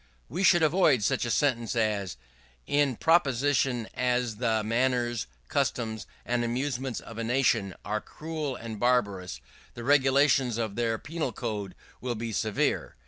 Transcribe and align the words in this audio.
We 0.29 0.41
should 0.41 0.63
avoid 0.63 1.03
such 1.03 1.25
a 1.25 1.29
sentence 1.29 1.75
as: 1.75 2.17
"In 2.65 2.95
proportion 2.95 3.87
as 3.93 4.37
the 4.37 4.63
manners, 4.63 5.27
customs, 5.47 6.07
and 6.25 6.43
amusements 6.43 6.99
of 7.01 7.19
a 7.19 7.23
nation 7.23 7.75
are 7.85 8.01
cruel 8.01 8.55
and 8.55 8.79
barbarous, 8.79 9.41
the 9.75 9.83
regulations 9.83 10.57
of 10.57 10.75
their 10.75 10.97
penal 10.97 11.31
code 11.31 11.75
will 12.01 12.15
be 12.15 12.33
severe." 12.33 12.95